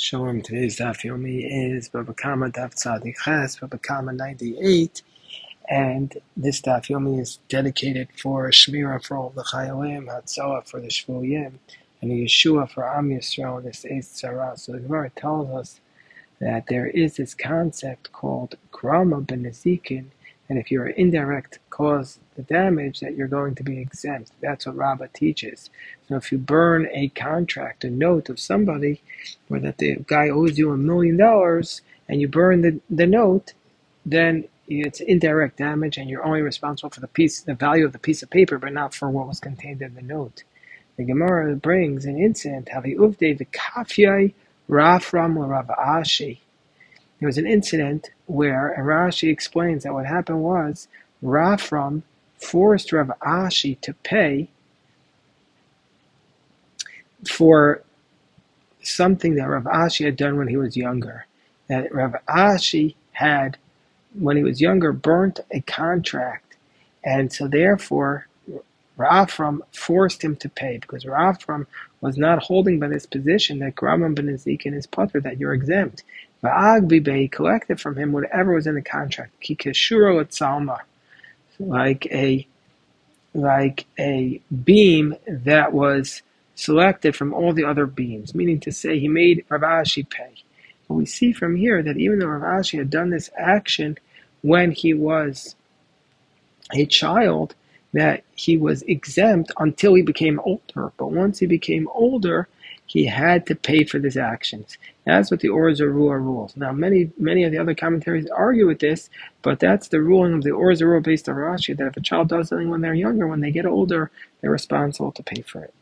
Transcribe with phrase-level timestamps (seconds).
[0.00, 0.42] Shalom.
[0.42, 5.02] Today's daf yomi is Baba Kama daf tzadik ches, Baba Kama 98,
[5.68, 10.86] and this daf yomi is dedicated for Shmira for all the Chayalim, Hatzalah for the
[10.86, 11.54] Shvuyim,
[12.00, 14.56] and Yeshua for Am Yisrael, this is Tzara.
[14.56, 15.80] So the Gemara tells us
[16.38, 20.10] that there is this concept called Grama Benezikin,
[20.48, 24.32] and if you're an indirect cause the damage, that you're going to be exempt.
[24.40, 25.70] That's what Rabbah teaches.
[26.08, 29.02] So if you burn a contract, a note of somebody,
[29.50, 33.52] or that the guy owes you a million dollars, and you burn the, the note,
[34.06, 37.98] then it's indirect damage, and you're only responsible for the piece, the value of the
[37.98, 40.44] piece of paper, but not for what was contained in the note.
[40.96, 44.34] The Gemara brings an incident, Havi Uvde the Kafyai
[44.68, 46.38] Rafram Rav Ashi.
[47.18, 50.88] There was an incident where, and Rashi explains that what happened was
[51.22, 52.02] Rafram
[52.36, 54.48] forced Rav Ashi to pay
[57.28, 57.82] for
[58.82, 61.26] something that Rav Ashi had done when he was younger.
[61.66, 63.58] That Rav Ashi had,
[64.14, 66.56] when he was younger, burnt a contract,
[67.04, 68.28] and so therefore
[68.96, 71.66] Rafram forced him to pay because Rafram
[72.00, 76.04] was not holding by this position that Grama Benezikin is patur that you're exempt.
[76.42, 79.32] Va'agbibe collected from him whatever was in the contract.
[79.42, 80.80] Kikeshuro at Salma
[81.58, 82.46] like a
[83.34, 86.22] like a beam that was
[86.54, 90.34] selected from all the other beams, meaning to say he made Rav Ashi pay.
[90.86, 93.98] But we see from here that even though Rav Ashi had done this action
[94.42, 95.54] when he was
[96.72, 97.54] a child,
[97.92, 100.92] that he was exempt until he became older.
[100.96, 102.48] But once he became older,
[102.86, 104.78] he had to pay for his actions.
[105.04, 106.56] That's what the Or Zarua rules.
[106.56, 109.10] Now, many many of the other commentaries argue with this,
[109.42, 112.28] but that's the ruling of the Or Zarua based on Rashi that if a child
[112.28, 115.74] does something when they're younger, when they get older, they're responsible to pay for it.